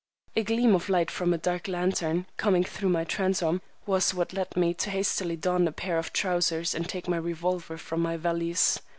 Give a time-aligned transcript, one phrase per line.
[0.35, 4.57] A gleam of light from a dark lantern, coming through my transom, was what led
[4.57, 8.79] me to hastily don a pair of trousers and take my revolver from my valise.